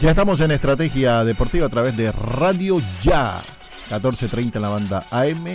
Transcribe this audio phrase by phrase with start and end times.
[0.00, 3.42] Ya estamos en Estrategia Deportiva a través de Radio Ya,
[3.90, 5.46] 14.30 en la banda AM.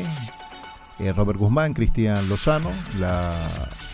[0.99, 3.33] Eh, Robert Guzmán, Cristian Lozano, la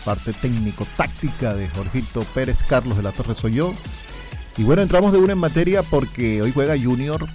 [0.04, 3.72] parte técnico-táctica de Jorgito Pérez, Carlos de la Torre soy yo.
[4.58, 7.26] Y bueno, entramos de una en materia porque hoy juega Junior,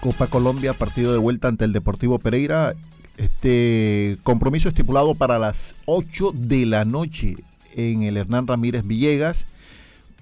[0.00, 2.72] Copa Colombia, partido de vuelta ante el Deportivo Pereira.
[3.18, 7.36] Este compromiso estipulado para las 8 de la noche
[7.76, 9.44] en el Hernán Ramírez Villegas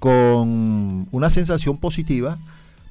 [0.00, 2.38] con una sensación positiva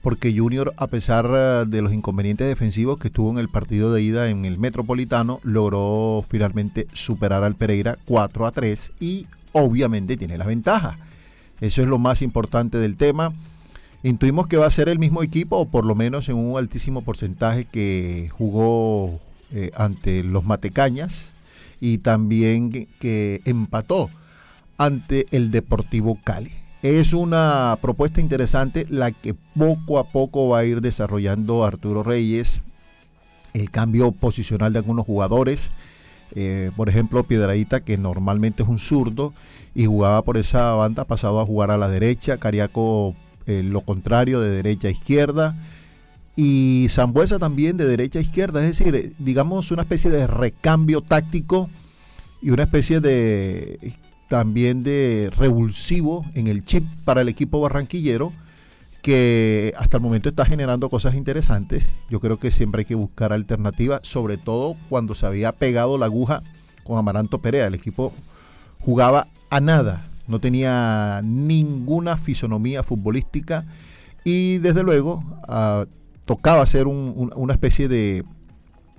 [0.01, 4.01] porque Junior, a pesar eh, de los inconvenientes defensivos que tuvo en el partido de
[4.01, 10.37] ida en el Metropolitano, logró finalmente superar al Pereira 4 a 3 y obviamente tiene
[10.37, 10.97] la ventaja.
[11.59, 13.33] Eso es lo más importante del tema.
[14.03, 17.01] Intuimos que va a ser el mismo equipo, o por lo menos en un altísimo
[17.01, 19.19] porcentaje que jugó
[19.51, 21.33] eh, ante los Matecañas
[21.81, 24.09] y también que empató
[24.77, 26.53] ante el Deportivo Cali.
[26.81, 32.61] Es una propuesta interesante la que poco a poco va a ir desarrollando Arturo Reyes,
[33.53, 35.73] el cambio posicional de algunos jugadores.
[36.35, 39.33] Eh, por ejemplo, Piedradita, que normalmente es un zurdo
[39.75, 42.37] y jugaba por esa banda, ha pasado a jugar a la derecha.
[42.37, 43.13] Cariaco,
[43.45, 45.55] eh, lo contrario, de derecha a izquierda.
[46.37, 48.65] Y Zambuesa también de derecha a izquierda.
[48.65, 51.69] Es decir, digamos una especie de recambio táctico
[52.41, 53.97] y una especie de
[54.29, 58.31] también de revulsivo en el chip para el equipo barranquillero
[59.01, 61.87] que hasta el momento está generando cosas interesantes.
[62.09, 66.05] Yo creo que siempre hay que buscar alternativas, sobre todo cuando se había pegado la
[66.05, 66.43] aguja
[66.83, 67.67] con Amaranto Perea.
[67.67, 68.13] El equipo
[68.79, 73.65] jugaba a nada, no tenía ninguna fisonomía futbolística
[74.23, 75.85] y desde luego ah,
[76.25, 78.23] tocaba hacer una especie de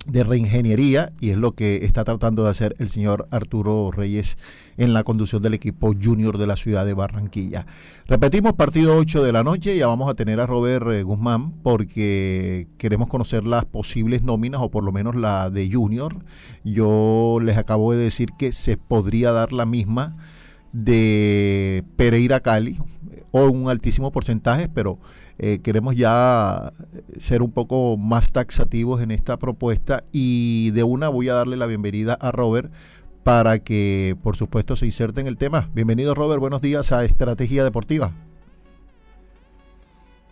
[0.05, 4.37] de reingeniería y es lo que está tratando de hacer el señor Arturo Reyes
[4.77, 7.65] en la conducción del equipo junior de la ciudad de Barranquilla.
[8.07, 12.67] Repetimos, partido 8 de la noche, ya vamos a tener a Robert eh, Guzmán porque
[12.77, 16.15] queremos conocer las posibles nóminas o por lo menos la de junior.
[16.63, 20.17] Yo les acabo de decir que se podría dar la misma
[20.73, 22.79] de Pereira Cali
[23.31, 24.99] o un altísimo porcentaje, pero
[25.37, 26.73] eh, queremos ya
[27.19, 31.65] ser un poco más taxativos en esta propuesta y de una voy a darle la
[31.65, 32.71] bienvenida a Robert
[33.23, 35.69] para que por supuesto se inserte en el tema.
[35.73, 38.11] Bienvenido Robert, buenos días a Estrategia Deportiva.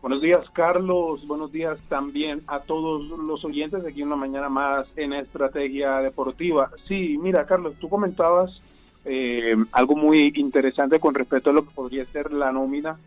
[0.02, 5.14] Buenos días Carlos, buenos días también a todos los oyentes aquí una mañana más en
[5.14, 6.72] Estrategia Deportiva.
[6.88, 8.62] Sí, mira Carlos, tú comentabas
[9.06, 12.98] eh, algo muy interesante con respecto a lo que podría ser la nómina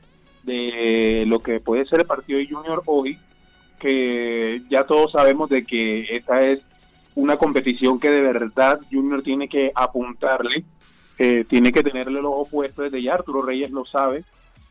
[0.43, 3.19] de lo que puede ser el partido de Junior hoy,
[3.79, 6.63] que ya todos sabemos de que esta es
[7.15, 10.65] una competición que de verdad Junior tiene que apuntarle,
[11.19, 14.25] eh, tiene que tenerle los ojos puestos desde ya, Arturo Reyes lo sabe,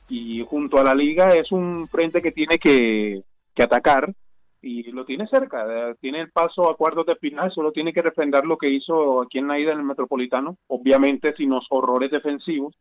[0.09, 3.23] y junto a la liga es un frente que tiene que,
[3.53, 4.13] que atacar
[4.61, 5.65] y lo tiene cerca,
[5.99, 9.39] tiene el paso a cuartos de final, solo tiene que refrendar lo que hizo aquí
[9.39, 12.75] en la ida en el Metropolitano, obviamente sin los horrores defensivos,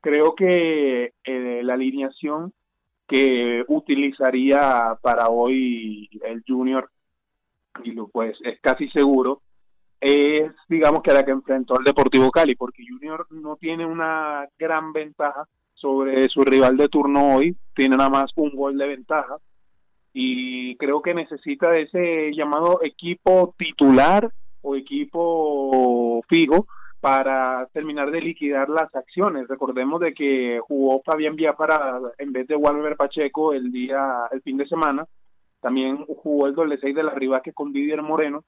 [0.00, 2.52] creo que eh, la alineación
[3.06, 6.90] que utilizaría para hoy el Junior,
[7.82, 9.42] y lo pues es casi seguro,
[10.00, 14.92] es digamos que la que enfrentó al Deportivo Cali, porque Junior no tiene una gran
[14.92, 19.36] ventaja sobre su rival de turno hoy, tiene nada más un gol de ventaja
[20.12, 24.30] y creo que necesita de ese llamado equipo titular
[24.62, 26.66] o equipo fijo
[27.00, 29.48] para terminar de liquidar las acciones.
[29.48, 34.58] Recordemos de que jugó Fabián para en vez de Walter Pacheco el día el fin
[34.58, 35.06] de semana.
[35.60, 38.44] También jugó el doble 6 de la Rivaque con Didier Moreno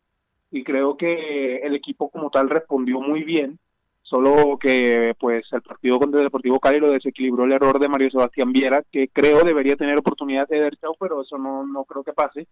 [0.50, 3.58] y creo que el equipo como tal respondió muy bien.
[4.02, 8.10] Solo que pues el partido contra el Deportivo Cali lo desequilibró el error de Mario
[8.10, 12.04] Sebastián Viera, que creo debería tener oportunidad de dar chau, pero eso no, no creo
[12.04, 12.46] que pase.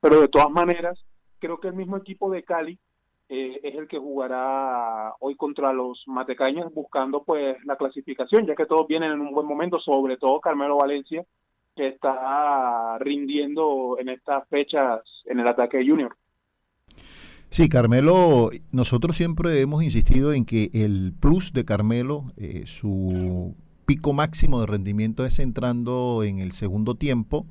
[0.00, 1.02] Pero de todas maneras,
[1.38, 2.78] creo que el mismo equipo de Cali
[3.32, 8.66] eh, es el que jugará hoy contra los Matecañas buscando pues la clasificación, ya que
[8.66, 11.24] todos vienen en un buen momento, sobre todo Carmelo Valencia,
[11.76, 16.16] que está rindiendo en estas fechas en el ataque junior.
[17.50, 23.54] Sí, Carmelo, nosotros siempre hemos insistido en que el plus de Carmelo, eh, su
[23.86, 27.46] pico máximo de rendimiento es entrando en el segundo tiempo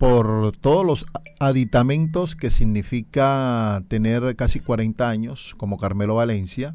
[0.00, 1.04] por todos los
[1.40, 6.74] aditamentos que significa tener casi 40 años como Carmelo Valencia,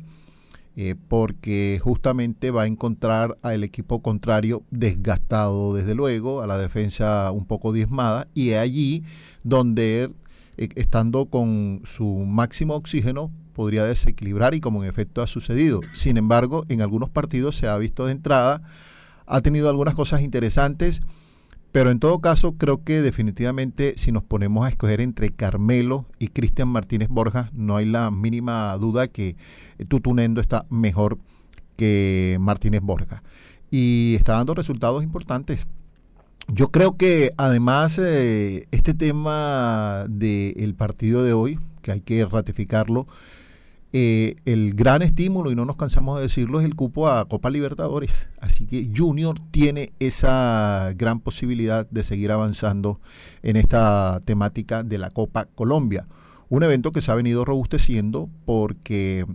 [0.75, 7.31] eh, porque justamente va a encontrar al equipo contrario desgastado desde luego, a la defensa
[7.31, 9.04] un poco diezmada, y es allí
[9.44, 10.12] donde
[10.57, 15.81] eh, estando con su máximo oxígeno podría desequilibrar y como en efecto ha sucedido.
[15.94, 18.62] Sin embargo, en algunos partidos se ha visto de entrada,
[19.25, 21.01] ha tenido algunas cosas interesantes,
[21.75, 26.30] pero en todo caso creo que definitivamente si nos ponemos a escoger entre Carmelo y
[26.30, 29.36] Cristian Martínez Borja, no hay la mínima duda que
[29.89, 31.18] Tutunendo está mejor
[31.75, 33.24] que Martínez Borja.
[33.72, 35.68] Y está dando resultados importantes.
[36.48, 43.06] Yo creo que además eh, este tema del partido de hoy, que hay que ratificarlo,
[43.97, 47.50] eh, el gran estímulo, y no nos cansamos de decirlo, es el cupo a Copa
[47.50, 48.30] Libertadores.
[48.42, 53.00] Así que Junior tiene esa gran posibilidad de seguir avanzando
[53.42, 56.07] en esta temática de la Copa Colombia.
[56.50, 59.25] Un evento que se ha venido robusteciendo porque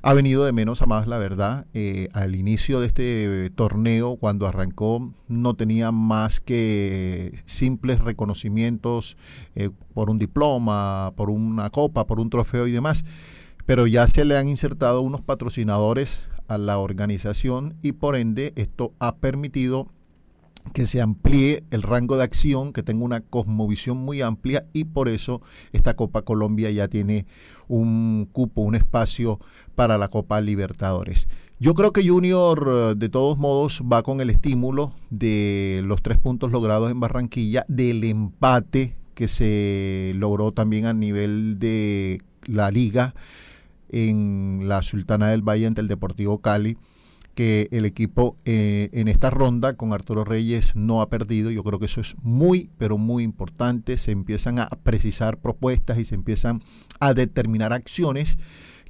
[0.00, 1.66] ha venido de menos a más, la verdad.
[1.74, 9.18] Eh, al inicio de este torneo, cuando arrancó, no tenía más que simples reconocimientos
[9.54, 13.04] eh, por un diploma, por una copa, por un trofeo y demás
[13.68, 18.94] pero ya se le han insertado unos patrocinadores a la organización y por ende esto
[18.98, 19.88] ha permitido
[20.72, 25.10] que se amplíe el rango de acción, que tenga una cosmovisión muy amplia y por
[25.10, 25.42] eso
[25.74, 27.26] esta Copa Colombia ya tiene
[27.68, 29.38] un cupo, un espacio
[29.74, 31.28] para la Copa Libertadores.
[31.60, 36.16] Yo creo que Junior eh, de todos modos va con el estímulo de los tres
[36.16, 43.12] puntos logrados en Barranquilla, del empate que se logró también a nivel de la liga
[43.90, 46.76] en la Sultana del Valle ante el Deportivo Cali,
[47.34, 51.52] que el equipo eh, en esta ronda con Arturo Reyes no ha perdido.
[51.52, 53.96] Yo creo que eso es muy, pero muy importante.
[53.96, 56.62] Se empiezan a precisar propuestas y se empiezan
[56.98, 58.38] a determinar acciones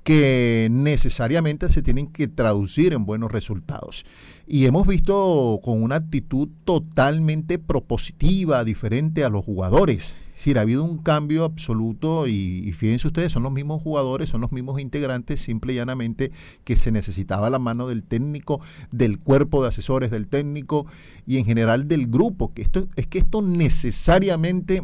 [0.02, 4.06] que necesariamente se tienen que traducir en buenos resultados.
[4.50, 10.16] Y hemos visto con una actitud totalmente propositiva, diferente a los jugadores.
[10.28, 14.40] Es decir, ha habido un cambio absoluto y, fíjense ustedes, son los mismos jugadores, son
[14.40, 16.32] los mismos integrantes, simple y llanamente
[16.64, 20.86] que se necesitaba la mano del técnico, del cuerpo de asesores del técnico
[21.26, 22.54] y en general del grupo.
[22.54, 24.82] Que esto, es que esto necesariamente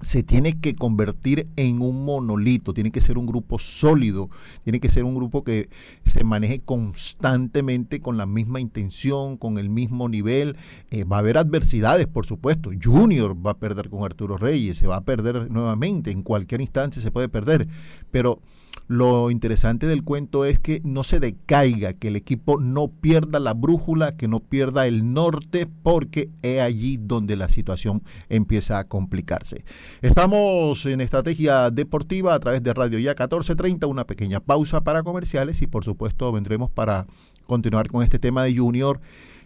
[0.00, 4.28] se tiene que convertir en un monolito, tiene que ser un grupo sólido,
[4.62, 5.68] tiene que ser un grupo que
[6.04, 10.56] se maneje constantemente con la misma intención, con el mismo nivel.
[10.90, 12.70] Eh, va a haber adversidades, por supuesto.
[12.80, 17.00] Junior va a perder con Arturo Reyes, se va a perder nuevamente, en cualquier instante
[17.00, 17.68] se puede perder,
[18.10, 18.40] pero
[18.86, 23.54] lo interesante del cuento es que no se decaiga, que el equipo no pierda la
[23.54, 29.64] brújula, que no pierda el norte, porque es allí donde la situación empieza a complicarse.
[30.02, 35.62] Estamos en estrategia deportiva a través de Radio Ya 1430, una pequeña pausa para comerciales
[35.62, 37.06] y por supuesto vendremos para
[37.46, 39.00] continuar con este tema de Junior,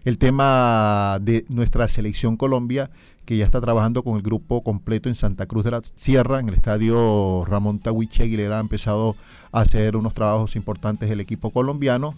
[0.04, 2.90] el tema de nuestra selección Colombia
[3.28, 6.48] que ya está trabajando con el grupo completo en Santa Cruz de la Sierra, en
[6.48, 9.16] el estadio Ramón Tawiche Aguilera ha empezado
[9.52, 12.14] a hacer unos trabajos importantes el equipo colombiano.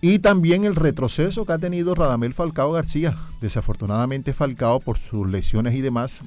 [0.00, 3.16] Y también el retroceso que ha tenido Radamel Falcao García.
[3.40, 6.24] Desafortunadamente Falcao por sus lesiones y demás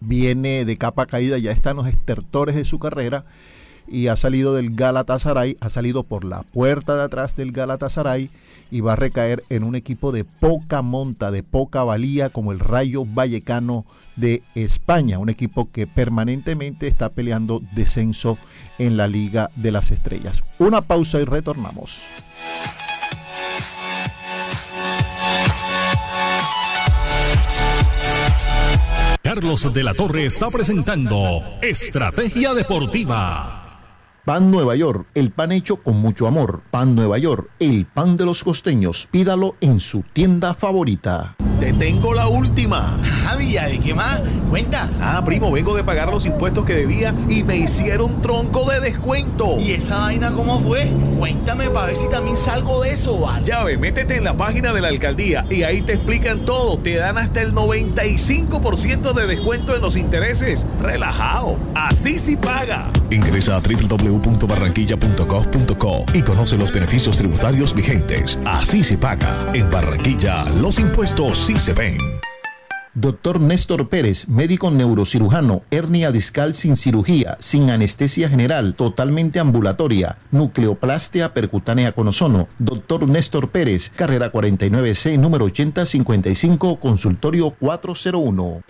[0.00, 3.26] viene de capa caída, ya están los estertores de su carrera
[3.88, 8.30] y ha salido del Galatasaray, ha salido por la puerta de atrás del Galatasaray
[8.70, 12.58] y va a recaer en un equipo de poca monta, de poca valía como el
[12.58, 13.84] Rayo Vallecano
[14.16, 18.38] de España, un equipo que permanentemente está peleando descenso
[18.78, 20.42] en la Liga de las Estrellas.
[20.58, 22.02] Una pausa y retornamos.
[29.22, 33.65] Carlos de la Torre está presentando Estrategia Deportiva.
[34.26, 36.62] Pan Nueva York, el pan hecho con mucho amor.
[36.72, 39.06] Pan Nueva York, el pan de los costeños.
[39.12, 41.36] Pídalo en su tienda favorita.
[41.60, 42.98] Te tengo la última.
[43.22, 44.20] Javi, ¿de qué más?
[44.50, 44.90] Cuenta.
[45.00, 49.58] Ah, primo, vengo de pagar los impuestos que debía y me hicieron tronco de descuento.
[49.60, 50.90] ¿Y esa vaina cómo fue?
[51.16, 53.46] Cuéntame para ver si también salgo de eso, ¿vale?
[53.46, 56.78] Ya ve, métete en la página de la alcaldía y ahí te explican todo.
[56.78, 60.66] Te dan hasta el 95% de descuento en los intereses.
[60.82, 61.56] Relajado.
[61.74, 62.90] Así sí paga.
[63.08, 68.38] Ingresa a www www.barranquilla.gov.co y conoce los beneficios tributarios vigentes.
[68.44, 69.44] Así se paga.
[69.54, 71.98] En Barranquilla, los impuestos sí se ven.
[72.98, 81.34] Doctor Néstor Pérez, médico neurocirujano, hernia discal sin cirugía, sin anestesia general, totalmente ambulatoria, nucleoplastia
[81.34, 82.48] percutánea con ozono.
[82.58, 88.62] Doctor Néstor Pérez, carrera 49C, número 8055, consultorio 401.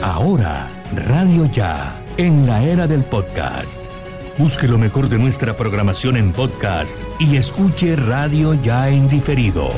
[0.00, 3.93] Ahora, Radio Ya, en la era del podcast.
[4.36, 9.70] Busque lo mejor de nuestra programación en podcast y escuche Radio Ya en diferido.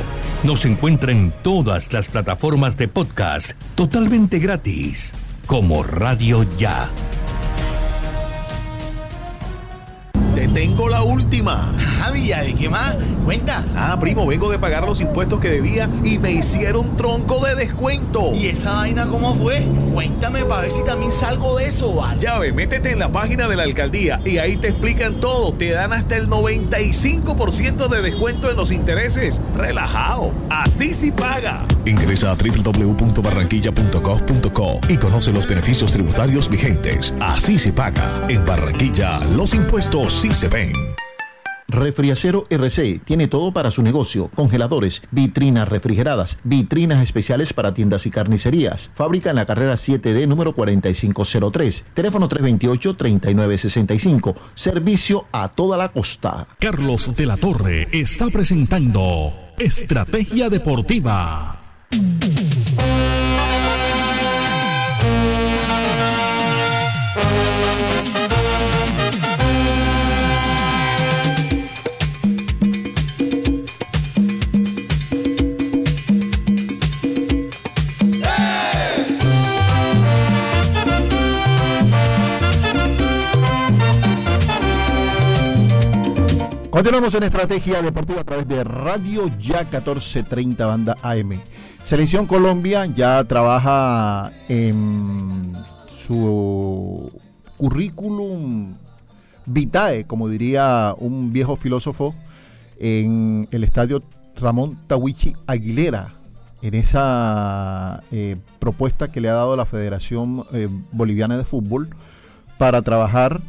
[0.44, 5.12] Nos encuentra en todas las plataformas de podcast totalmente gratis,
[5.46, 6.88] como Radio Ya.
[10.36, 11.72] Te tengo la última.
[11.98, 12.94] Javi, ¿y qué más?
[13.24, 13.64] Cuenta.
[13.74, 18.34] Ah, primo, vengo de pagar los impuestos que debía y me hicieron tronco de descuento.
[18.34, 19.66] ¿Y esa vaina cómo fue?
[19.94, 22.20] Cuéntame para ver si también salgo de eso, ¿vale?
[22.20, 25.54] Ya ve, métete en la página de la alcaldía y ahí te explican todo.
[25.54, 29.40] Te dan hasta el 95% de descuento en los intereses.
[29.56, 30.32] Relajado.
[30.50, 31.62] Así sí paga.
[31.86, 37.14] Ingresa a www.barranquilla.gov.co y conoce los beneficios tributarios vigentes.
[37.20, 38.18] Así se paga.
[38.28, 40.72] En Barranquilla, los impuestos sí se ven.
[41.68, 48.10] Refriacero RC tiene todo para su negocio: congeladores, vitrinas refrigeradas, vitrinas especiales para tiendas y
[48.10, 48.90] carnicerías.
[48.94, 51.84] Fábrica en la carrera 7D número 4503.
[51.94, 54.34] Teléfono 328-3965.
[54.54, 56.46] Servicio a toda la costa.
[56.60, 61.65] Carlos de la Torre está presentando Estrategia Deportiva.
[86.76, 91.40] Continuamos en Estrategia Deportiva a través de Radio Ya 1430 Banda AM.
[91.86, 95.52] Selección Colombia ya trabaja en
[95.96, 97.12] su
[97.56, 98.74] currículum
[99.44, 102.12] vitae, como diría un viejo filósofo,
[102.80, 104.02] en el estadio
[104.34, 106.14] Ramón Tawichi Aguilera,
[106.60, 111.90] en esa eh, propuesta que le ha dado la Federación eh, Boliviana de Fútbol
[112.58, 113.40] para trabajar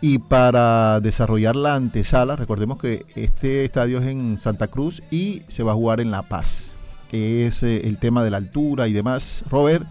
[0.00, 5.62] y para desarrollar la antesala, recordemos que este estadio es en Santa Cruz y se
[5.62, 6.73] va a jugar en La Paz,
[7.14, 9.44] es eh, el tema de la altura y demás.
[9.50, 9.86] Robert,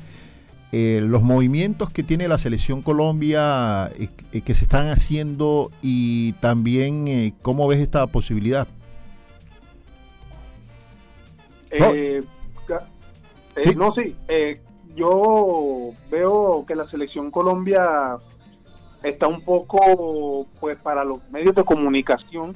[0.71, 6.33] eh, los movimientos que tiene la selección Colombia eh, eh, que se están haciendo y
[6.33, 8.67] también eh, cómo ves esta posibilidad.
[11.71, 12.23] Eh, eh,
[13.63, 13.75] Sí.
[13.75, 14.15] No, sí.
[14.27, 14.59] eh,
[14.95, 18.17] yo veo que la selección Colombia
[19.03, 22.55] está un poco, pues, para los medios de comunicación,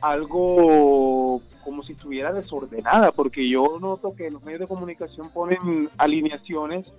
[0.00, 6.92] algo como si estuviera desordenada, porque yo noto que los medios de comunicación ponen alineaciones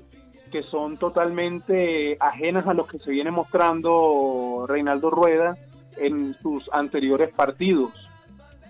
[0.52, 5.58] que son totalmente ajenas a lo que se viene mostrando Reinaldo Rueda
[5.98, 7.94] en sus anteriores partidos.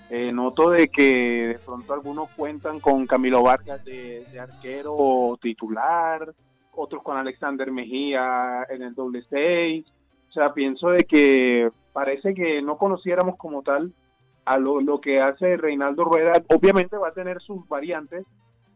[0.10, 6.34] Eh, noto de que de pronto algunos cuentan con Camilo Vargas de, de arquero titular,
[6.74, 9.86] otros con Alexander Mejía en el doble seis.
[10.30, 13.94] O sea, pienso de que parece que no conociéramos como tal
[14.46, 16.34] a lo, lo que hace Reinaldo Rueda.
[16.48, 18.26] Obviamente va a tener sus variantes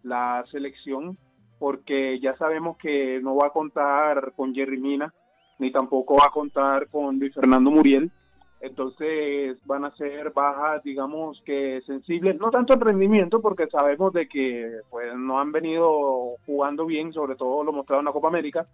[0.04, 1.18] la selección,
[1.60, 5.14] porque ya sabemos que no va a contar con Jerry Mina,
[5.60, 8.12] ni tampoco va a contar con Luis Fernando Muriel.
[8.60, 14.28] Entonces van a ser bajas, digamos que sensibles, no tanto en rendimiento, porque sabemos de
[14.28, 18.66] que pues no han venido jugando bien, sobre todo lo mostrado en la Copa América,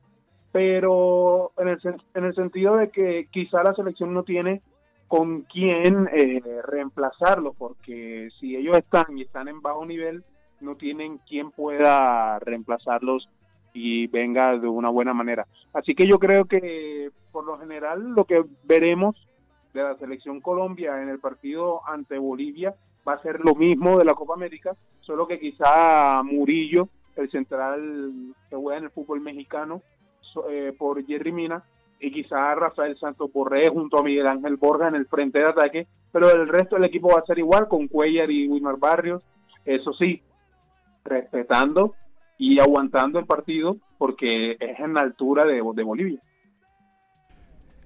[0.52, 1.80] pero en el,
[2.14, 4.62] en el sentido de que quizá la selección no tiene
[5.10, 10.24] con quién eh, reemplazarlo, porque si ellos están y están en bajo nivel,
[10.62, 13.28] no tienen quien pueda reemplazarlos
[13.74, 15.48] y venga de una buena manera.
[15.74, 19.16] Así que yo creo que por lo general lo que veremos
[19.74, 22.76] de la selección Colombia en el partido ante Bolivia
[23.08, 28.34] va a ser lo mismo de la Copa América, solo que quizá Murillo, el central
[28.48, 29.82] que juega en el fútbol mexicano,
[30.52, 31.64] eh, por Jerry Mina,
[32.00, 35.88] y quizá Rafael Santos Borré junto a Miguel Ángel Borja en el frente de ataque,
[36.12, 39.22] pero el resto del equipo va a ser igual con Cuellar y Wilmar Barrios,
[39.66, 40.22] eso sí,
[41.04, 41.96] respetando
[42.38, 46.22] y aguantando el partido porque es en la altura de, de Bolivia.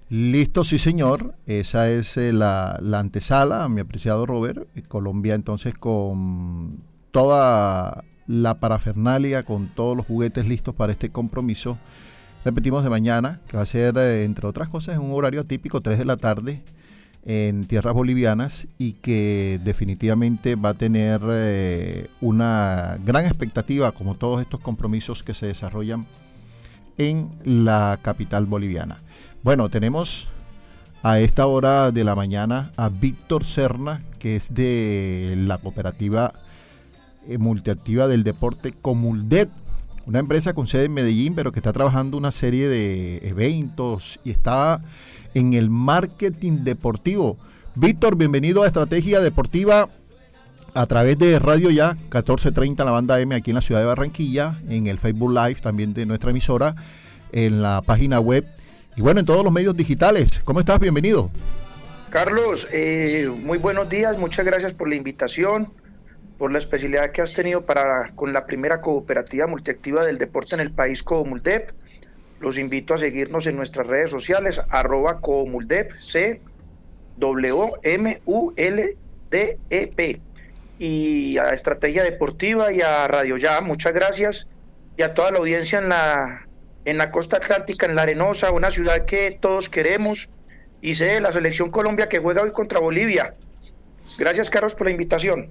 [0.09, 1.33] Listo, sí señor.
[1.47, 4.67] Esa es eh, la, la antesala, mi apreciado Robert.
[4.87, 11.79] Colombia entonces con toda la parafernalia, con todos los juguetes listos para este compromiso.
[12.45, 15.97] Repetimos de mañana, que va a ser, eh, entre otras cosas, un horario atípico, 3
[15.97, 16.61] de la tarde,
[17.25, 24.41] en tierras bolivianas y que definitivamente va a tener eh, una gran expectativa, como todos
[24.41, 26.05] estos compromisos que se desarrollan
[26.97, 28.97] en la capital boliviana.
[29.41, 30.27] Bueno, tenemos
[31.01, 36.33] a esta hora de la mañana a Víctor Serna, que es de la cooperativa
[37.27, 39.49] eh, multiactiva del deporte Comuldet.
[40.05, 44.31] Una empresa con sede en Medellín, pero que está trabajando una serie de eventos y
[44.31, 44.81] está
[45.33, 47.37] en el marketing deportivo.
[47.75, 49.89] Víctor, bienvenido a Estrategia Deportiva
[50.73, 54.59] a través de Radio Ya, 1430 la banda M aquí en la ciudad de Barranquilla,
[54.69, 56.75] en el Facebook Live también de nuestra emisora,
[57.31, 58.45] en la página web
[58.95, 60.41] y bueno, en todos los medios digitales.
[60.43, 60.79] ¿Cómo estás?
[60.79, 61.31] Bienvenido.
[62.09, 65.69] Carlos, eh, muy buenos días, muchas gracias por la invitación
[66.43, 70.59] por la especialidad que has tenido para con la primera cooperativa multiactiva del deporte en
[70.59, 71.71] el país, Comuldep.
[72.41, 76.41] Los invito a seguirnos en nuestras redes sociales, arroba Comuldep, C
[77.15, 78.97] W M U L
[79.31, 80.19] D E P.
[80.79, 84.49] Y a Estrategia Deportiva y a Radio Ya, muchas gracias.
[84.97, 86.45] Y a toda la audiencia en la,
[86.83, 90.29] en la costa atlántica, en La Arenosa, una ciudad que todos queremos.
[90.81, 93.33] Y sé la selección Colombia que juega hoy contra Bolivia.
[94.17, 95.49] Gracias, Carlos, por la invitación.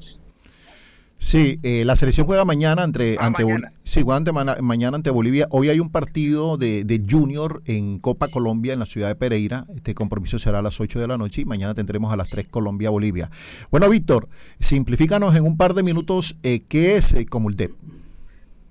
[1.23, 3.73] Sí, eh, la selección juega mañana ante, Ah, ante mañana.
[3.85, 5.47] sí, juega ante mañana ante Bolivia.
[5.51, 9.65] Hoy hay un partido de, de Junior en Copa Colombia en la ciudad de Pereira.
[9.73, 12.49] Este compromiso será a las 8 de la noche y mañana tendremos a las 3
[12.49, 13.31] Colombia-Bolivia.
[13.71, 17.71] Bueno, Víctor, simplifícanos en un par de minutos eh, qué es eh, Comuldep.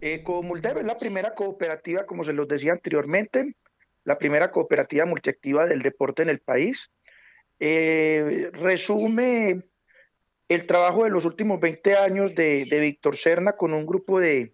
[0.01, 3.55] Eh, Comuldeb es la primera cooperativa, como se los decía anteriormente,
[4.03, 6.91] la primera cooperativa multiactiva del deporte en el país.
[7.62, 9.62] Eh, resume
[10.53, 14.53] el trabajo de los últimos 20 años de, de Víctor Serna con un grupo de,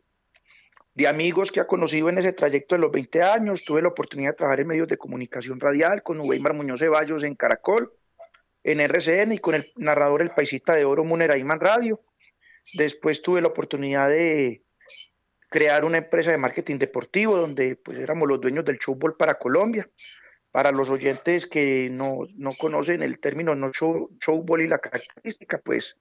[0.93, 3.65] de amigos que ha conocido en ese trayecto de los 20 años.
[3.65, 7.35] Tuve la oportunidad de trabajar en medios de comunicación radial con Uweimar Muñoz Ceballos en
[7.35, 7.91] Caracol,
[8.63, 12.01] en RCN y con el narrador El Paisita de Oro Munera Iman Radio.
[12.73, 14.63] Después tuve la oportunidad de
[15.49, 19.89] crear una empresa de marketing deportivo donde pues éramos los dueños del showball para Colombia.
[20.57, 25.59] Para los oyentes que no, no conocen el término no show, showball y la característica,
[25.59, 25.99] pues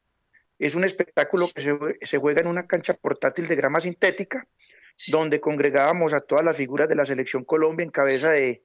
[0.58, 4.48] es un espectáculo que se, jue- se juega en una cancha portátil de grama sintética,
[5.08, 8.62] donde congregábamos a todas las figuras de la selección Colombia en cabeza de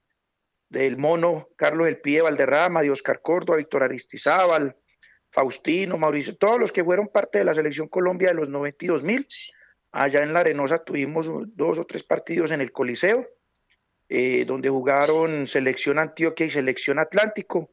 [0.70, 4.78] del mono Carlos El Pie Valderrama, de Oscar Córdoba, Víctor Aristizábal,
[5.30, 9.28] Faustino, Mauricio, todos los que fueron parte de la selección Colombia de los 92 mil.
[9.92, 11.28] Allá en La Arenosa tuvimos
[11.58, 13.28] dos o tres partidos en el Coliseo,
[14.14, 17.72] eh, donde jugaron Selección Antioquia y Selección Atlántico.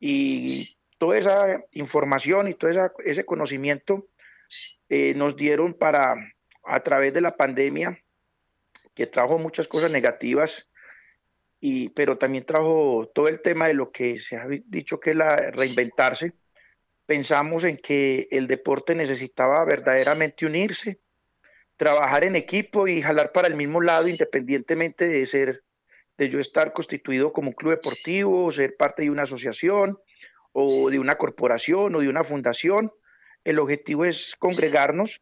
[0.00, 4.08] Y toda esa información y todo esa- ese conocimiento
[4.88, 6.16] eh, nos dieron para,
[6.64, 8.02] a través de la pandemia,
[8.94, 10.68] que trajo muchas cosas negativas,
[11.60, 15.16] y, pero también trajo todo el tema de lo que se ha dicho que es
[15.16, 16.32] la reinventarse.
[17.06, 20.98] Pensamos en que el deporte necesitaba verdaderamente unirse,
[21.76, 25.62] trabajar en equipo y jalar para el mismo lado independientemente de ser
[26.18, 29.98] de yo estar constituido como un club deportivo, ser parte de una asociación
[30.52, 32.92] o de una corporación o de una fundación.
[33.44, 35.20] El objetivo es congregarnos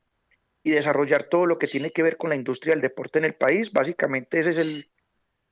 [0.63, 3.35] y desarrollar todo lo que tiene que ver con la industria del deporte en el
[3.35, 3.73] país.
[3.73, 4.87] Básicamente ese es el,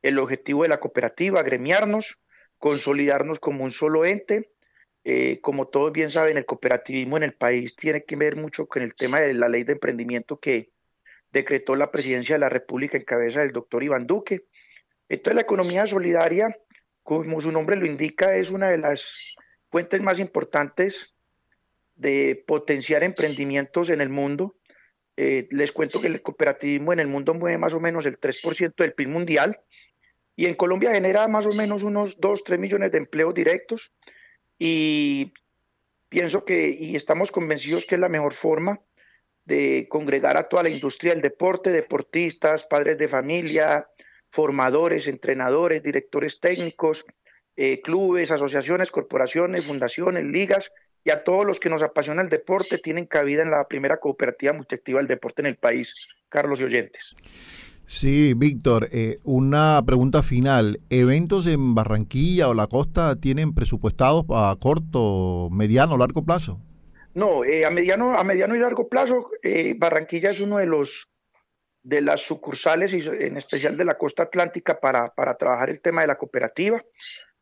[0.02, 2.18] el objetivo de la cooperativa, agremiarnos,
[2.58, 4.52] consolidarnos como un solo ente.
[5.04, 8.82] Eh, como todos bien saben, el cooperativismo en el país tiene que ver mucho con
[8.82, 10.70] el tema de la ley de emprendimiento que
[11.32, 14.44] decretó la presidencia de la República en cabeza del doctor Iván Duque.
[15.12, 16.58] Entonces, la economía solidaria,
[17.02, 19.36] como su nombre lo indica, es una de las
[19.70, 21.14] fuentes más importantes
[21.96, 24.56] de potenciar emprendimientos en el mundo.
[25.18, 28.72] Eh, les cuento que el cooperativismo en el mundo mueve más o menos el 3%
[28.78, 29.60] del PIB mundial
[30.34, 33.92] y en Colombia genera más o menos unos 2, 3 millones de empleos directos
[34.58, 35.34] y
[36.08, 38.80] pienso que y estamos convencidos que es la mejor forma
[39.44, 43.90] de congregar a toda la industria del deporte, deportistas, padres de familia,
[44.32, 47.04] formadores, entrenadores, directores técnicos,
[47.54, 50.72] eh, clubes, asociaciones, corporaciones, fundaciones, ligas
[51.04, 54.54] y a todos los que nos apasiona el deporte tienen cabida en la primera cooperativa
[54.54, 55.94] multiactiva del deporte en el país,
[56.30, 57.14] Carlos y oyentes.
[57.86, 60.80] Sí, Víctor, eh, una pregunta final.
[60.88, 66.58] ¿Eventos en Barranquilla o la costa tienen presupuestados a corto, mediano o largo plazo?
[67.12, 71.10] No, eh, a mediano, a mediano y largo plazo, eh, Barranquilla es uno de los
[71.82, 76.02] de las sucursales y en especial de la costa atlántica para, para trabajar el tema
[76.02, 76.82] de la cooperativa.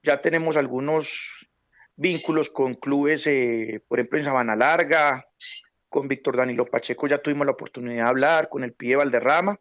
[0.03, 1.49] Ya tenemos algunos
[1.97, 5.27] vínculos con clubes, eh, por ejemplo en Sabana Larga,
[5.91, 9.61] con Víctor Danilo Pacheco ya tuvimos la oportunidad de hablar, con el Pie Valderrama,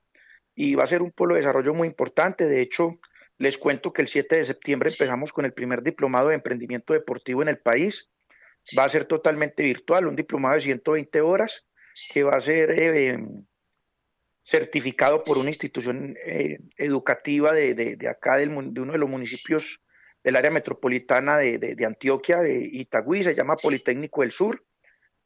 [0.56, 2.46] y va a ser un polo de desarrollo muy importante.
[2.46, 3.00] De hecho,
[3.38, 7.42] les cuento que el 7 de septiembre empezamos con el primer diplomado de emprendimiento deportivo
[7.42, 8.12] en el país.
[8.78, 11.68] Va a ser totalmente virtual, un diplomado de 120 horas
[12.14, 13.18] que va a ser eh,
[14.50, 19.10] certificado por una institución eh, educativa de, de, de acá, del, de uno de los
[19.10, 19.80] municipios
[20.24, 24.66] del área metropolitana de, de, de Antioquia, de Itagüí, se llama Politécnico del Sur.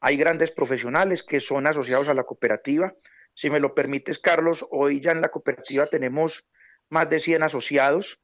[0.02, 2.94] Hay grandes profesionales que son asociados a la cooperativa
[3.34, 6.46] Si me lo permites, Carlos, hoy ya en la cooperativa tenemos
[6.90, 8.20] más de 100 asociados,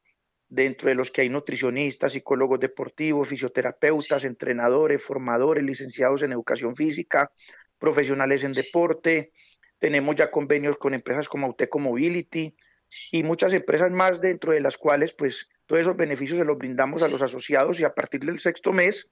[0.50, 7.32] dentro de los que hay nutricionistas, psicólogos deportivos, fisioterapeutas, entrenadores, formadores, licenciados en educación física,
[7.78, 9.32] profesionales en deporte.
[9.80, 12.56] Tenemos ya convenios con empresas como Auteco Mobility
[13.12, 17.02] y muchas empresas más dentro de las cuales pues todos esos beneficios se los brindamos
[17.02, 19.10] a los asociados y a partir del sexto mes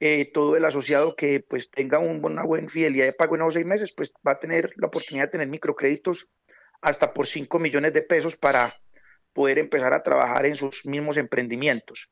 [0.00, 3.66] eh, todo el asociado que pues tenga una buena fidelidad de pago en esos seis
[3.66, 6.28] meses pues va a tener la oportunidad de tener microcréditos
[6.80, 8.72] hasta por 5 millones de pesos para
[9.32, 12.10] poder empezar a trabajar en sus mismos emprendimientos.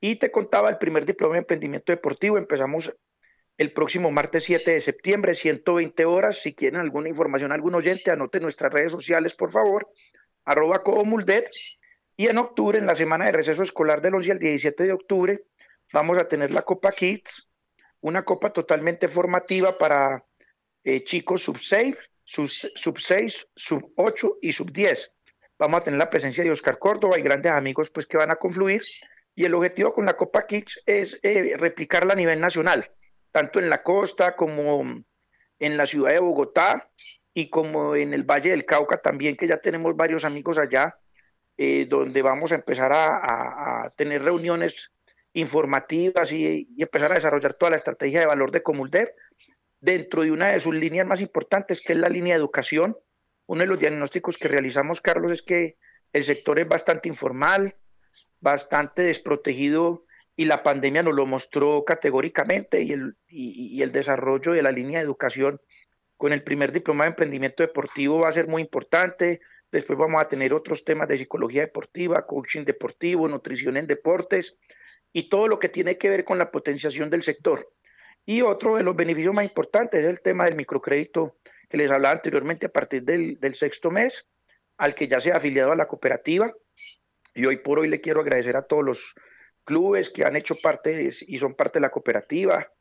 [0.00, 2.94] Y te contaba el primer diploma de emprendimiento deportivo, empezamos
[3.58, 6.40] el próximo martes 7 de septiembre, 120 horas.
[6.40, 9.90] Si quieren alguna información, algún oyente, anote nuestras redes sociales, por favor,
[10.44, 11.50] arroba Comuldet.
[12.16, 15.44] Y en octubre, en la semana de receso escolar del 11 al 17 de octubre,
[15.92, 17.48] vamos a tener la Copa Kids,
[18.00, 20.24] una copa totalmente formativa para
[20.84, 25.12] eh, chicos sub 6, sub, sub 6, sub 8 y sub 10
[25.58, 28.36] vamos a tener la presencia de Oscar Córdoba y grandes amigos pues que van a
[28.36, 28.82] confluir
[29.34, 32.90] y el objetivo con la Copa Kicks es eh, replicarla a nivel nacional,
[33.30, 35.04] tanto en la costa como
[35.58, 36.90] en la ciudad de Bogotá
[37.34, 40.98] y como en el Valle del Cauca también, que ya tenemos varios amigos allá,
[41.56, 44.92] eh, donde vamos a empezar a, tener reuniones
[45.32, 49.12] informativas y, empezar a desarrollar toda la estrategia de valor de Comuldev
[49.80, 52.96] dentro de una de sus líneas más importantes, que es la línea de educación,
[53.46, 55.78] uno de los diagnósticos que realizamos, Carlos, es que
[56.12, 57.76] el sector es bastante informal,
[58.40, 60.04] bastante desprotegido
[60.38, 65.00] y la pandemia nos lo mostró categóricamente y el, y, el desarrollo de la línea
[65.00, 65.60] de educación
[66.16, 69.40] con el primer diploma de emprendimiento deportivo va a ser muy importante.
[69.72, 74.56] Después vamos a tener otros temas de psicología deportiva, coaching deportivo, nutrición en deportes
[75.12, 77.68] y todo lo que tiene que ver con la potenciación del sector.
[78.24, 81.36] Y otro de los beneficios más importantes es el tema del microcrédito
[81.68, 84.28] que les hablaba anteriormente a partir del, sexto mes,
[84.76, 86.54] al que ya se ha afiliado a la cooperativa.
[87.34, 89.14] Y hoy por hoy le quiero agradecer a todos los
[89.68, 92.72] clubes que han hecho parte y son parte de la cooperativa.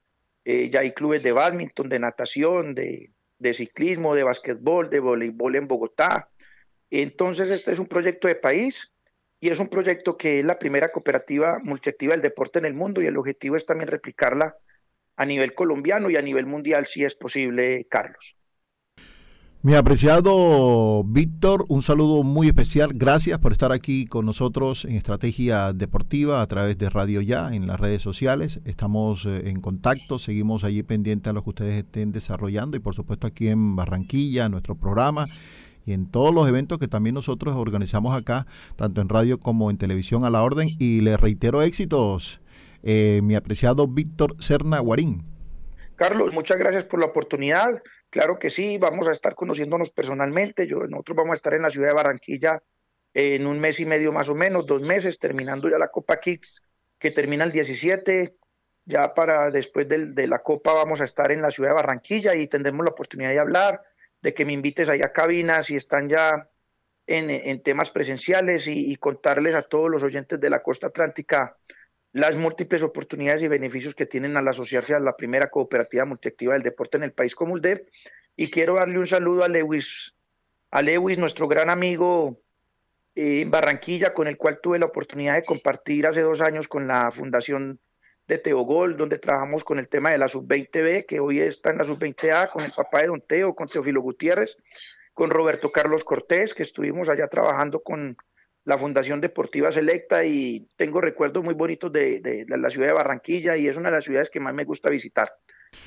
[0.45, 3.11] Eh, ya hay clubes de badminton, de natación, de,
[3.51, 6.29] ciclismo, de básquetbol, de voleibol en Bogotá.
[6.89, 8.93] Entonces, este es un proyecto de país
[9.41, 13.01] y es un proyecto que es la primera cooperativa multiactiva del deporte en el mundo
[13.01, 14.55] y el objetivo es también replicarla
[15.17, 18.37] a nivel colombiano y a nivel mundial si es posible, Carlos.
[19.67, 22.91] Mi apreciado Víctor, un saludo muy especial.
[22.95, 27.67] Gracias por estar aquí con nosotros en Estrategia Deportiva a través de Radio Ya en
[27.67, 28.61] las redes sociales.
[28.63, 32.95] Estamos eh, en contacto, seguimos allí pendientes a lo que ustedes estén desarrollando y por
[32.95, 35.25] supuesto aquí en Barranquilla, nuestro programa
[35.85, 39.77] y en todos los eventos que también nosotros organizamos acá, tanto en radio como en
[39.77, 40.69] televisión a la orden.
[40.79, 42.39] Y les reitero éxitos,
[42.83, 45.25] eh, mi apreciado Víctor Serna Guarín.
[45.97, 47.81] Carlos, muchas gracias por la oportunidad.
[48.09, 50.65] Claro que sí, vamos a estar conociéndonos personalmente.
[50.65, 52.61] Yo, nosotros vamos a estar en la ciudad de Barranquilla
[53.13, 56.63] en un mes y medio más o menos, dos meses, terminando ya la Copa Kicks,
[56.99, 58.35] que termina el 17.
[58.85, 62.47] Ya para después de, la Copa vamos a estar en la ciudad de Barranquilla y
[62.47, 63.81] tendremos la oportunidad de hablar,
[64.21, 66.49] de que me invites allá a cabinas y están ya
[67.05, 71.57] en, temas presenciales y, contarles a todos los oyentes de la costa atlántica
[72.13, 76.63] las múltiples oportunidades y beneficios que tienen al asociarse a la primera cooperativa multiactiva del
[76.63, 77.89] deporte en el país como ULDEP.
[78.35, 80.15] Y quiero darle un saludo a Lewis,
[80.71, 82.39] a Lewis, nuestro gran amigo
[83.15, 86.87] eh, en Barranquilla, con el cual tuve la oportunidad de compartir hace dos años con
[86.87, 87.79] la Fundación
[88.27, 91.85] de Teogol, donde trabajamos con el tema de la sub-20B, que hoy está en la
[91.85, 94.57] sub-20A, con el papá de Don Teo, con Teofilo Gutiérrez,
[95.13, 98.17] con Roberto Carlos Cortés, que estuvimos allá trabajando con
[98.67, 103.69] la Fundación Deportiva Selecta y tengo recuerdos muy bonitos de, la ciudad de Barranquilla y
[103.69, 105.31] es una de las ciudades que más me gusta visitar.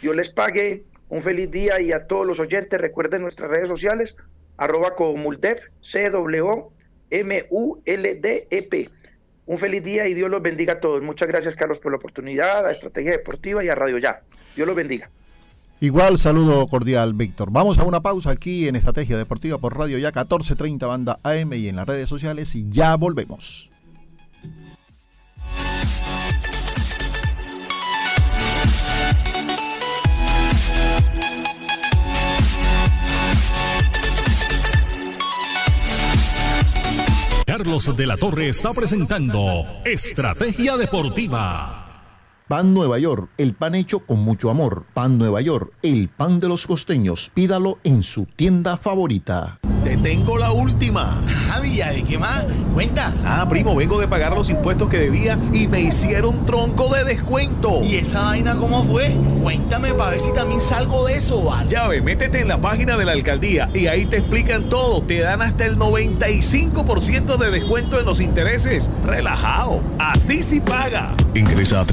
[0.01, 4.17] Yo les pague un feliz día y a todos los oyentes recuerden nuestras redes sociales,
[4.57, 6.73] arroba comuldev, c w
[7.11, 8.89] m u l d e p
[9.45, 11.03] Un feliz día y Dios los bendiga a todos.
[11.03, 14.23] Muchas gracias Carlos por la oportunidad, a Estrategia Deportiva y a Radio Ya.
[14.57, 15.11] Dios los bendiga.
[15.83, 17.51] Igual saludo cordial, Víctor.
[17.51, 21.69] Vamos a una pausa aquí en Estrategia Deportiva por Radio Ya 1430 Banda AM y
[21.69, 23.71] en las redes sociales y ya volvemos.
[37.47, 41.80] Carlos de la Torre está presentando Estrategia Deportiva.
[42.51, 44.85] Pan Nueva York, el pan hecho con mucho amor.
[44.93, 47.31] Pan Nueva York, el pan de los costeños.
[47.33, 49.61] Pídalo en su tienda favorita.
[49.85, 51.23] Te tengo la última.
[51.49, 52.45] Javi, ¿de qué más?
[52.75, 53.15] Cuenta.
[53.25, 57.83] Ah, primo, vengo de pagar los impuestos que debía y me hicieron tronco de descuento.
[57.85, 59.15] ¿Y esa vaina cómo fue?
[59.43, 61.71] Cuéntame para ver si también salgo de eso, ¿vale?
[61.71, 65.03] Ya ve, métete en la página de la alcaldía y ahí te explican todo.
[65.03, 68.91] Te dan hasta el 95% de descuento en los intereses.
[69.07, 69.81] Relajado.
[69.99, 71.15] Así sí paga.
[71.35, 71.85] Ingresa a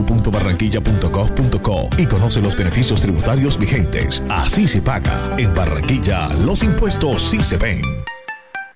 [0.00, 4.22] www.barranquilla.gov.co y conoce los beneficios tributarios vigentes.
[4.28, 5.28] Así se paga.
[5.38, 7.82] En Barranquilla, los impuestos sí se ven.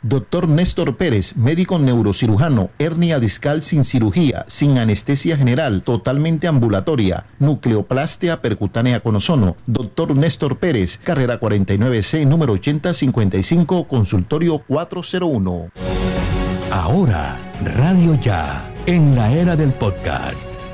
[0.06, 8.42] Doctor Néstor Pérez, médico neurocirujano, hernia discal sin cirugía, sin anestesia general, totalmente ambulatoria, nucleoplastia
[8.42, 9.56] percutánea con ozono.
[9.66, 15.70] Doctor Néstor Pérez, carrera 49C, número 8055, consultorio 401.
[16.70, 20.73] Ahora, Radio Ya, en la era del podcast.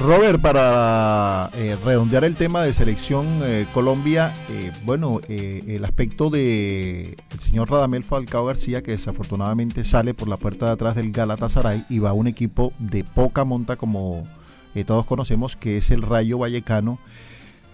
[0.00, 7.18] Robert, para eh, redondear el tema de selección eh, Colombia, eh, bueno, el aspecto de
[7.30, 11.84] el señor Radamel Falcao García, que desafortunadamente sale por la puerta de atrás del Galatasaray
[11.90, 14.26] y va a un equipo de poca monta como
[14.86, 16.98] todos conocemos, que es el Rayo Vallecano,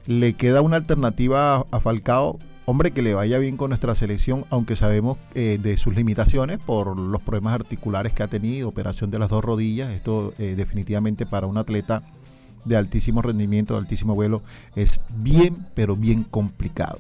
[0.07, 4.45] le queda una alternativa a, a Falcao, hombre que le vaya bien con nuestra selección,
[4.51, 9.21] aunque sabemos eh, de sus limitaciones por los problemas articulares que ha tenido, operación de
[9.21, 12.03] las dos rodillas, esto eh, definitivamente para un atleta
[12.65, 14.43] de altísimo rendimiento, de altísimo vuelo,
[14.75, 16.99] es bien, pero bien complicado.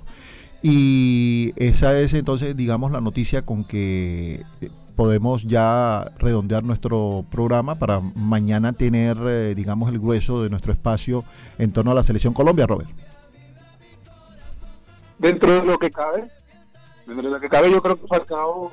[0.62, 7.74] Y esa es entonces, digamos, la noticia con que eh, podemos ya redondear nuestro programa
[7.74, 11.24] para mañana tener, digamos, el grueso de nuestro espacio
[11.59, 13.06] en torno a la selección Colombia, Robert.
[15.18, 16.29] Dentro de lo que cabe,
[17.07, 18.72] dentro de lo que cabe, yo creo que Falcao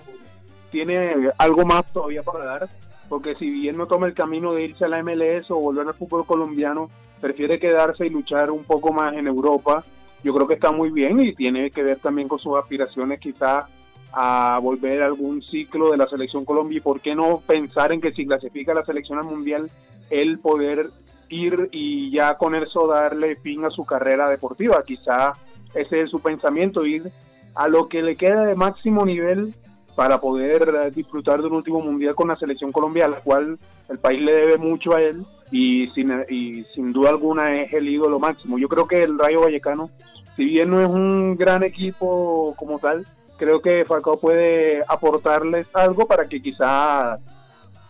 [0.71, 2.69] tiene algo más todavía para dar,
[3.09, 5.93] porque si bien no toma el camino de irse a la MLS o volver al
[5.93, 6.89] fútbol colombiano,
[7.21, 9.83] prefiere quedarse y luchar un poco más en Europa.
[10.23, 13.67] Yo creo que está muy bien y tiene que ver también con sus aspiraciones quizá
[14.11, 18.01] a volver a algún ciclo de la selección Colombia y por qué no pensar en
[18.01, 19.71] que si clasifica la selección al mundial,
[20.09, 20.91] él poder
[21.29, 24.83] ir y ya con eso darle fin a su carrera deportiva.
[24.83, 25.33] Quizá
[25.73, 27.11] ese es su pensamiento, ir
[27.55, 29.53] a lo que le queda de máximo nivel
[29.95, 33.57] para poder eh, disfrutar de un último mundial con la selección colombiana, la cual
[33.89, 37.87] el país le debe mucho a él y sin, y sin duda alguna es el
[37.87, 38.57] ídolo máximo.
[38.57, 39.91] Yo creo que el Rayo Vallecano,
[40.35, 43.05] si bien no es un gran equipo como tal,
[43.37, 47.19] creo que Falcao puede aportarles algo para que quizá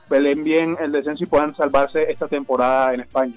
[0.10, 3.36] peleen bien el descenso y puedan salvarse esta temporada en España.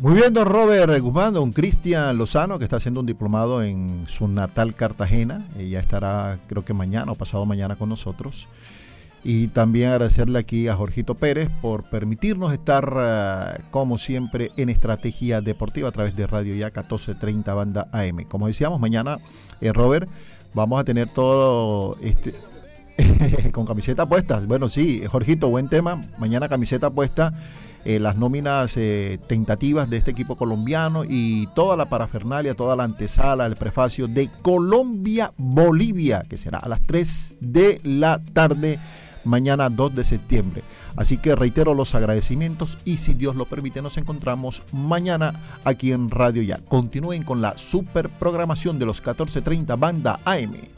[0.00, 4.28] Muy bien, don Robert Guzmán, don Cristian Lozano, que está haciendo un diplomado en su
[4.28, 5.44] natal Cartagena.
[5.58, 8.46] Ella estará, creo que mañana o pasado mañana con nosotros.
[9.24, 15.40] Y también agradecerle aquí a Jorgito Pérez por permitirnos estar, uh, como siempre, en Estrategia
[15.40, 18.22] Deportiva a través de Radio Ya 1430 Banda AM.
[18.28, 19.18] Como decíamos, mañana,
[19.60, 20.08] eh, Robert,
[20.54, 22.36] vamos a tener todo este.
[23.52, 24.38] con camiseta puesta.
[24.46, 26.00] Bueno, sí, Jorgito, buen tema.
[26.18, 27.32] Mañana camiseta puesta
[27.88, 32.84] eh, las nóminas eh, tentativas de este equipo colombiano y toda la parafernalia, toda la
[32.84, 38.78] antesala, el prefacio de Colombia-Bolivia, que será a las 3 de la tarde,
[39.24, 40.64] mañana 2 de septiembre.
[40.96, 45.32] Así que reitero los agradecimientos y si Dios lo permite nos encontramos mañana
[45.64, 46.58] aquí en Radio Ya.
[46.58, 50.77] Continúen con la super programación de los 1430 Banda AM.